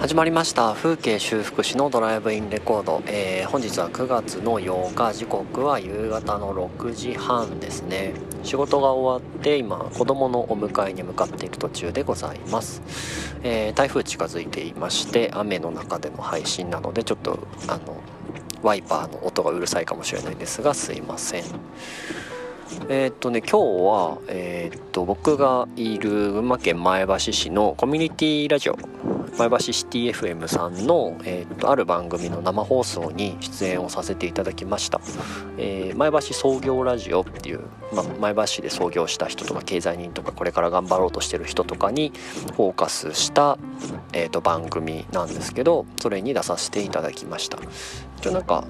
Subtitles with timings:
[0.00, 0.72] 始まりました。
[0.72, 8.14] 風景修復師のドライブインレコード、えー、本日は9月の8日時刻は夕方の6時半ですね。
[8.42, 12.80] 仕事が終わって今子供のお迎えに向かっている途中でございます、
[13.42, 17.38] えー、台風近づいていまして雨の中での配信なのでちょっと
[17.68, 18.02] あの
[18.62, 21.44] ワイパーの音がうるさいかもしれないですがすいません。
[22.88, 28.78] えー、っとね今日は、えー、っと僕がいる群馬県前橋市のコミュニティラジオ
[29.38, 35.00] 前橋シティ FM さんの、えー、っとある番組の生放送に出演をさせていただきました、
[35.56, 37.60] えー、前橋創業ラジオっていう、
[37.92, 42.12] ま、前橋市で創業した人とか経済人とかこれから頑張ろうとしてる人とかに
[42.56, 43.58] フォーカスした、
[44.12, 47.58] えー、っと番組なんですけどそれに出させていただきました。
[48.18, 48.64] 一応なんか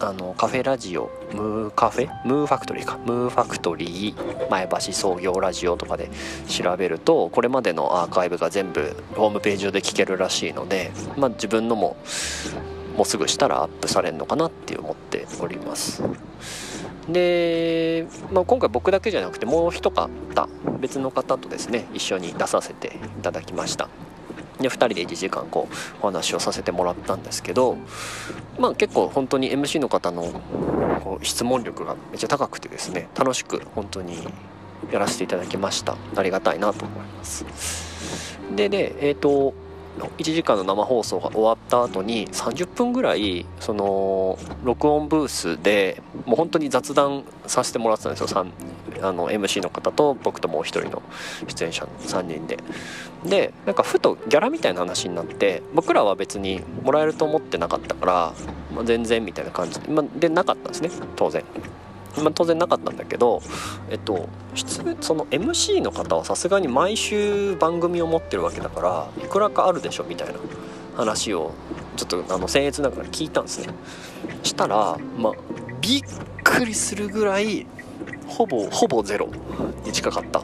[0.00, 2.26] あのカフェラジオムーカフェ？
[2.26, 2.98] ムーファクトリーか。
[2.98, 6.10] ムーファクトリー前橋創業ラジオとかで
[6.48, 11.96] 調べるとこれまでのアーカイブが全部ホームページ上で聞けるらしいので、まあ、自分のも
[12.96, 16.02] もうすぐしたらアップされるのかなって思っております。
[17.08, 20.10] で、まあ、今回僕だけじゃなくてもう一方
[20.80, 23.88] 別の方とですね一緒に出させていただきました。
[24.62, 27.76] で2人で1時間こうお話をさせてもらったんですけど
[28.58, 30.40] まあ結構本当に MC の方の
[31.02, 34.16] こう質問力がめっちゃ高くてですね楽しく本当に
[34.90, 35.96] やらせていただきました。
[36.16, 37.44] ありがたいなと思います。
[38.54, 39.54] ででえっ、ー、と
[39.98, 48.46] 1時間の生放送が終わった後に30分ぐらいその録音ブースでもう本当に雑談させてもらってたんですよ
[49.02, 51.02] あの MC の方と僕ともう一人の
[51.46, 52.58] 出演者の3人で
[53.24, 58.32] でなんかふとギャラみたいな話になって僕らは別にもらえると思ってなかったから、
[58.74, 61.44] まあ、全然みたいな感じで,、まあ、でなかったんですね当然。
[62.18, 63.42] まあ、当然なかったんだけど、
[63.90, 64.28] えっと、
[65.00, 70.34] その MC の方はさすがに毎週番組を持ってるわけだからいくらかあるでしょみたいな
[70.96, 71.52] 話を
[71.96, 73.74] ちょっとあの僭越ながら聞いたんですね。
[74.42, 75.32] したらまあ
[75.80, 76.02] びっ
[76.42, 77.66] くりするぐらい
[78.26, 79.28] ほぼほぼゼロ
[79.84, 80.42] に近かった。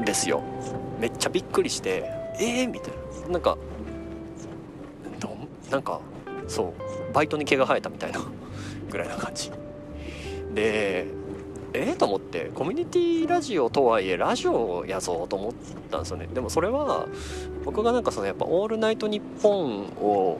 [0.00, 0.42] んですよ。
[1.00, 2.04] めっちゃびっくりして
[2.38, 2.92] ええー、みたい
[3.26, 3.32] な。
[3.32, 3.56] なんか
[5.70, 6.00] なんか
[6.46, 6.74] そ
[7.10, 8.20] うバイトに毛が生えたみたいな。
[8.94, 9.50] ぐらいな感じ。
[10.54, 11.06] で
[11.76, 15.52] えー、と思ってコミュニティラジオとはいえラジオやぞと思っ
[15.90, 16.28] たんですよね。
[16.32, 17.08] でもそれは
[17.64, 20.38] 僕がなんかそのやっぱ「オールナイトニッポン」を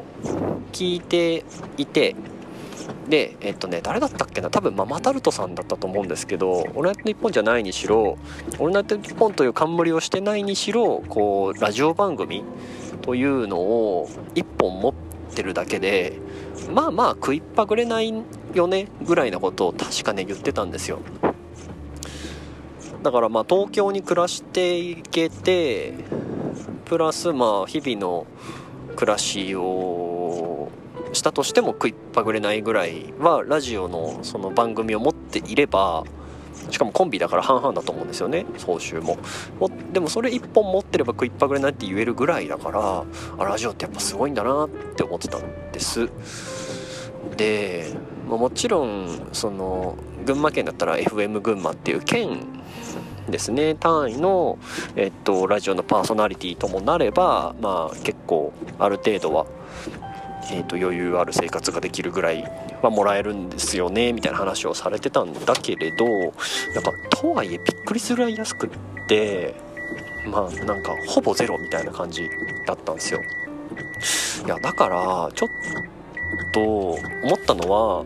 [0.72, 1.44] 聞いて
[1.76, 2.14] いて
[3.08, 4.48] でえっとね誰だったっけな？
[4.48, 8.16] 多分ママタルトさんだったと思うんですけど「オールナイトニッポン」じゃないにしろ
[8.60, 12.44] 「オールナイトニッポン」という冠をしてないにしろこうラジオ番組
[13.02, 14.94] というのを1本持っ
[15.34, 16.12] てるだけで
[16.72, 18.14] まあまあ食いっぱぐれない
[18.54, 21.00] よねぐらいなことを確かね言ってたんですよ。
[23.02, 25.92] だからまあ東京に暮らしていけて
[26.86, 28.26] プラスまあ日々の
[28.96, 30.70] 暮らしを
[31.12, 36.04] したとしても食いっぱぐれないぐらいはラジオのその番組を持っていれば
[36.70, 39.18] しかもコンビだから半々だと思うんですよね総集も。
[39.92, 43.04] でもそれ1本持ってれば食いっぱぐれないって言えるぐらいだから
[43.38, 46.08] あラジオってやっぱすごいんだなって思ってたんです。
[47.36, 47.92] で、
[48.26, 52.40] もちろんその群馬県だったら FM 群馬っていう県
[53.28, 53.74] ですね。
[53.74, 54.58] 単位の、
[54.96, 59.46] えっと、ラジオのパーソナリティともなればまあ結構ある程度は
[60.50, 62.44] えーと、余裕ある生活ができるぐらい
[62.82, 66.30] はもらえるんですよねみたいな話をされてたんだけれどなん
[66.82, 68.70] かとはいえびっくりするぐらい安くっ
[69.08, 69.54] て
[70.26, 72.28] まあなんかほぼゼロみたいな感じ
[72.66, 73.20] だったんですよ。
[74.44, 75.48] いやだからちょっ
[76.52, 76.98] と思
[77.34, 78.04] ったのは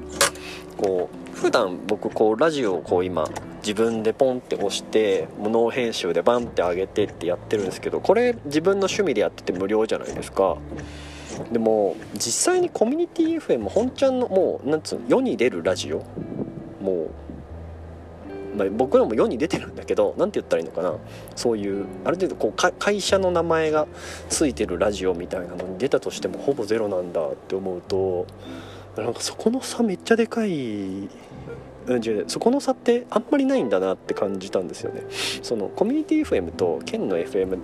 [0.76, 3.28] こう普段僕こうラジオをこう今
[3.58, 10.56] 自分でポンって押して無能編集でバンって上げてってやってるんですけどこれ自分の趣味でやってて無料じゃないですか。
[11.52, 16.02] でも実際にコミュニティ FM 本ちゃんのもうなんつうの世に出るラジオ。
[16.80, 17.10] もう、
[18.56, 20.94] まあ、僕らも世に出てるんだけど何て言ったらいいのかな
[21.36, 23.86] そういうある程度こう会社の名前が
[24.30, 28.26] 付いてるラジオみたいなのに出たとしてもほぼゼロなんだって思うと
[28.96, 31.08] なんかそこの差めっちゃでかい、
[32.26, 35.04] そこの差ってあんまりないんだなって感じたんですよね。
[35.42, 37.58] そのコミュニティ FM と県の FM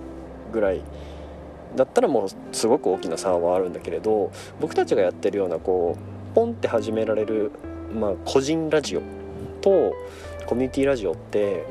[0.53, 0.81] ぐらい
[1.75, 4.31] だったらもうすごく大きな差はあるんだけれど
[4.61, 5.97] 僕たちがやってるようなこ
[6.31, 7.51] うポンって始められる、
[7.93, 9.01] まあ、個人ラジオ
[9.61, 9.93] と
[10.45, 11.65] コミュニティラジオって、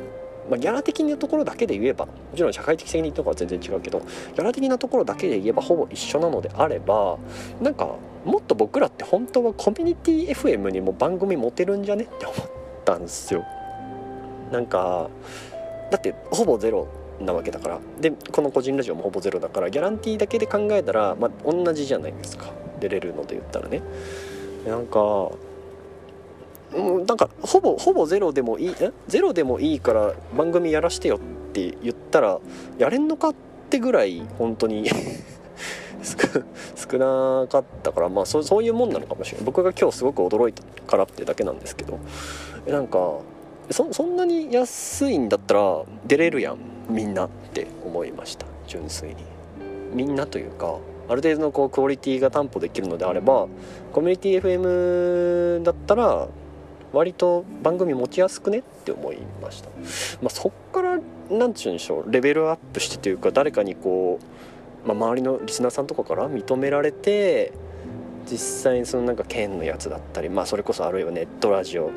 [0.51, 7.19] まあ、ギャラ的なところだけで言えばもちろん社会的責任とかは全然違うけどギャラ的なところだけで言えばほぼ一緒なのであれば
[7.61, 12.51] なんかもっと僕らって本当はコミュニティ FM にも番組持てるんじゃねって思っ
[12.85, 13.45] たんですよ。
[14.51, 15.11] なんか
[15.91, 16.89] だってほぼゼロ
[17.21, 17.81] なわけだから。
[18.01, 22.47] でこの個人ラジオもほぼゼロだからギャランティーだけで考えたら、まあ、同じじゃないですか。
[22.81, 23.83] 出れるので言ったらね。
[24.67, 25.31] なんか
[26.73, 28.91] うんなんかほぼほぼゼロでもいいえ？
[29.07, 31.21] ゼロでもいいから番組やらしてよっ
[31.53, 32.41] て言ったら
[32.79, 33.35] やれんのかっ
[33.71, 34.89] てぐらい本当に
[36.03, 39.47] 少なかったからまあそそういうもんなのかもしれない。
[39.47, 41.99] 僕が今日すごく驚いたからってだけなんですけど。
[42.67, 43.19] なんか
[43.71, 46.59] そそんなに安いんだったら出れるやん
[46.89, 48.47] みんなって思いました。
[48.67, 49.17] 純粋に。
[49.93, 50.77] みんなというか
[51.09, 53.47] ある程度のこうクオリティが担保できるのであれば
[53.93, 56.29] コミュニティ FM だったら
[56.95, 59.69] 割と番組持ちやすくねって思いました、
[60.23, 60.99] まあ、そっから
[61.31, 64.19] 何て言うんでしょうレベルアップしてというか誰かにこ
[64.85, 67.53] う、まあ、周りのリスナーさんとかから認められて
[68.31, 71.91] 実際にそのなんか県のやつだったりまあそれこそあるいはネットラジオ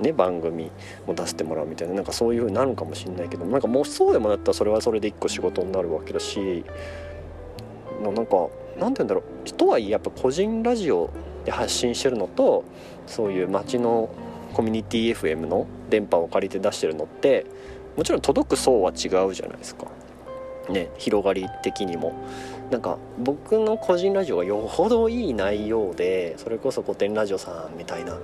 [0.00, 0.70] ね番組
[1.06, 6.64] も出してもらうみたいななんかそういう風になるかもしれないけどなんかもうそうでもなったらそれはそれで一個仕事になるわけだし
[8.02, 8.48] なんか
[8.78, 9.52] なんて言うんだろう。
[9.52, 11.10] とはいえやっぱ個人ラジオ
[11.44, 12.64] で発信してるのと
[13.06, 14.08] そういう街の
[14.54, 17.44] コミュニティ FM の電波を借りて出してるのって
[17.96, 19.86] もちろん届く層は違うじゃないですか。
[20.70, 22.14] ね、広がり的にも
[22.70, 28.18] なんか僕の個人ラジオがよほどいい内容でそれこそ古典ラジオさんみたいな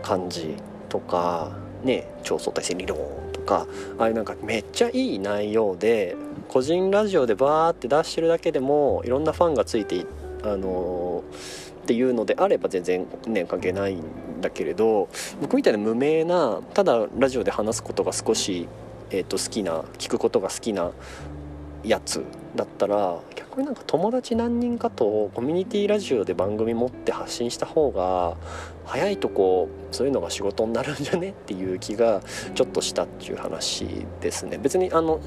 [0.00, 0.54] 感じ
[0.88, 1.50] とか
[1.82, 2.96] ね超相対性理論
[3.32, 3.66] とか
[3.98, 6.14] あれなんかめっちゃいい内容で
[6.46, 10.06] 個人ラジオでバーって出してるだけでもいろんなファンがついて
[10.44, 14.04] あのーっていうのであれば全然ね関係ないん
[14.40, 15.08] だけれど
[15.40, 18.68] 僕みたいな無名なただラジオで話すことが少し、
[19.10, 20.92] えー、と好きな聞くことが好きな
[21.84, 28.36] やつだったら逆になんか友達何人かとコミュニティラジオで番組持って発信した方が
[28.84, 32.22] 早いとこそういうのが仕事になるんじゃねっていう気が
[32.54, 33.86] ちょっとしたっていう話
[34.20, 34.58] ですね。
[34.58, 35.20] 別にあの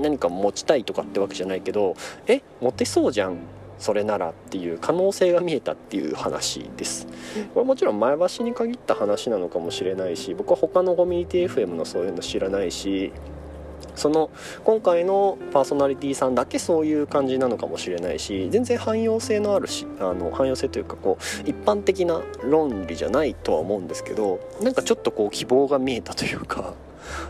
[0.00, 1.94] 何か持ちたいとかってわけじゃないけど
[2.26, 3.38] え持てそうじゃん
[3.82, 7.08] それならっていう可能性が見えたっていう話です
[7.52, 13.12] これもちろん前橋に限った話なのかもしれないし僕は他のコミュニティ FM のそういうの知らないし
[13.96, 14.30] その
[14.62, 26.74] 今回のパーソナリティさんだけそういう感じなのかもしれないし全然汎用性のあるしあの汎用性というかこう一般的な論理じゃないとは思うんですけどなんかちょっとこう希望が見えたというか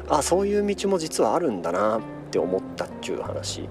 [0.07, 2.01] あそういう道も実はあるんだなっ
[2.31, 3.67] て思ったっていう話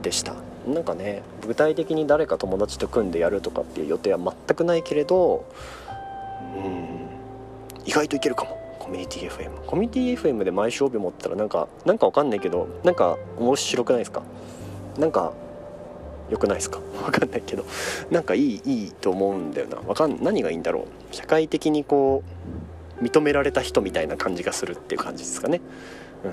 [0.00, 0.53] でした。
[0.66, 5.44] なんかね具体的に誰か友達と組んでやるとかっていう予定は全くないけれど
[6.56, 8.62] うん意外といけるかも。
[8.78, 14.22] コミュニティ FM コミュニティ FM で毎週帯持ったらなんかなんかわかんないけどなんか面白くないですか？
[14.98, 15.32] なんか
[16.28, 16.80] 良くないですか？
[17.02, 17.64] わかんないけど
[18.10, 19.78] なんかいいいいと思うんだよな。
[19.86, 21.14] わかん何がいいんだろう。
[21.14, 22.22] 社会的にこ
[23.00, 25.62] う認められた人みたいな感じがするっていう感じですかね。
[26.24, 26.32] うん。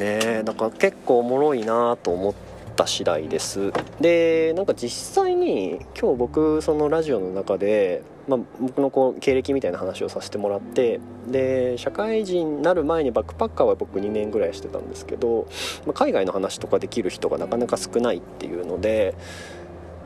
[0.00, 0.42] ね。
[0.42, 2.34] だから結構おもろいなと思っ
[2.74, 3.72] た次第です。
[4.00, 15.46] でなんか実際に今日僕そのラジオの中で、まあ、僕のこう経歴みたいな話をさせてもらってで社会人になる前にバックパッカーは僕2年ぐらいしてたんですけど、
[15.86, 19.14] まあ、海外の話とかできる人がなかなか少ないっていうので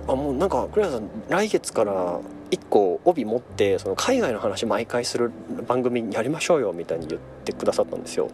[0.07, 2.21] あもうなんか栗原さん来月から
[2.51, 5.33] 1個帯持ってその海外の話毎回する
[5.67, 8.29] 番組やりましょうよみたいに言ってくださったんですよ。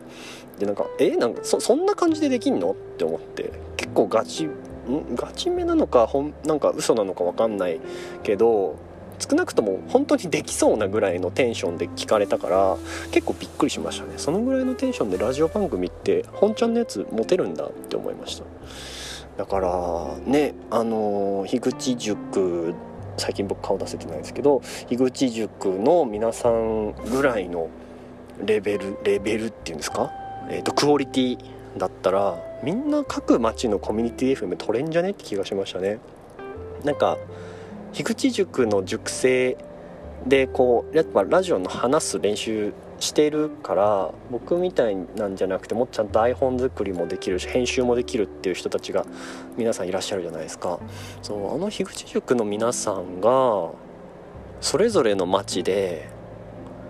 [0.59, 2.73] でなんかえなんかそんな感じでできんの？
[2.73, 4.49] って思って結構ガチ
[5.15, 7.81] ガチめなのかほんなんか嘘なのか分かんない
[8.23, 8.77] けど
[9.19, 12.77] 少なくとも本当にできそうなぐらいのテンションで聞かれたから
[13.13, 14.15] 結構びっくりしましたね。
[14.17, 18.45] そのぐらいのテンションでラジオ番組って本ちゃんのやつ持てるんだって思いました。
[19.41, 22.75] だからねあの樋口塾
[23.17, 27.71] 最近僕顔出せてないですけど樋口塾の皆さんぐらいの
[28.45, 30.11] レベルレベルっていうんですか、
[30.51, 31.39] えーと、クオリティ
[31.79, 35.13] だったらみんな各町のコミュニティ FM 取れんじゃね？
[35.13, 36.01] って気がしましたね。
[36.85, 37.17] なんか
[37.95, 39.57] 樋口塾の塾生
[40.27, 49.07] でこうやっぱラジオの話す練習してるから僕みたいなんじゃなくてもっちゃんと iPhone 作りもできるし編集もできるっていう人たちが
[49.57, 50.79] 皆さんいらっしゃるじゃないですか。
[51.23, 53.71] そうあの樋口塾の皆さんが
[54.61, 56.11] それぞれの町で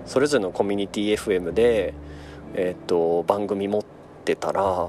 [0.04, 1.94] それぞれのコミュニティ FM で、
[2.54, 3.82] えーと、番組持っ
[4.24, 4.88] てたら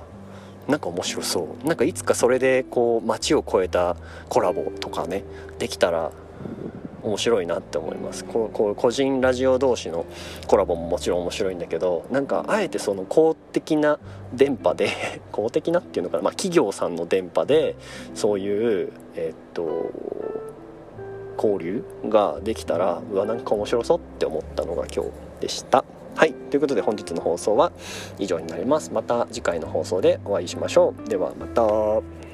[0.68, 1.68] なんか面白そう。
[1.68, 3.98] なんかいつかそれでこう街を越えた
[4.30, 5.24] コラボとかね
[5.60, 6.12] できたら
[7.04, 8.26] 面白いなって思います。
[8.26, 10.06] こうこう個人ラジオ同士の
[10.48, 14.00] コラボももちろん面白いんだけどなんかあえてその公的な
[14.34, 14.90] 電波で
[15.32, 17.76] 公的なっていうのかな、まあ、企業さんの電波で
[18.14, 19.92] そういうえー、っと
[21.38, 25.84] 交流ができたらうわなんか面白そうって思ったのが今日でした。
[26.16, 26.34] はい。
[26.34, 27.72] ということで本日の放送は
[28.20, 28.92] 以上になります。
[28.94, 31.10] また次回の放送でお会いしましょう。
[31.10, 32.31] ではまた。